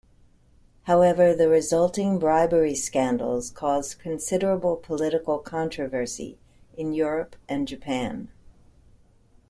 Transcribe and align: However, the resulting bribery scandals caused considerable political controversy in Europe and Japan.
However, 0.85 1.35
the 1.35 1.47
resulting 1.47 2.17
bribery 2.17 2.73
scandals 2.73 3.51
caused 3.51 3.99
considerable 3.99 4.75
political 4.77 5.37
controversy 5.37 6.39
in 6.75 6.91
Europe 6.91 7.35
and 7.47 7.67
Japan. 7.67 8.31